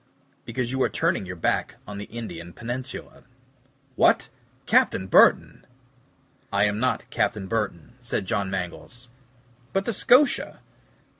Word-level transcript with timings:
"Because 0.45 0.71
you 0.71 0.81
are 0.81 0.89
turning 0.89 1.27
your 1.27 1.35
back 1.35 1.75
on 1.87 1.99
the 1.99 2.05
Indian 2.05 2.53
peninsula." 2.53 3.23
"What! 3.95 4.29
Captain 4.65 5.05
Burton." 5.05 5.63
"I 6.51 6.63
am 6.63 6.79
not 6.79 7.07
Captain 7.11 7.45
Burton," 7.45 7.93
said 8.01 8.25
John 8.25 8.49
Mangles. 8.49 9.09
"But 9.73 9.85
the 9.85 9.93
SCOTIA." 9.93 10.61